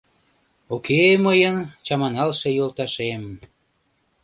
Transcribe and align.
Уке 0.75 1.01
мыйын 1.25 1.57
чаманалше 1.85 2.49
йолташем. 2.57 3.23